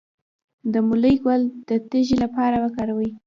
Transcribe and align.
د 0.73 0.73
مولی 0.87 1.15
ګل 1.23 1.41
د 1.69 1.71
تیږې 1.89 2.15
لپاره 2.23 2.55
وکاروئ 2.63 3.09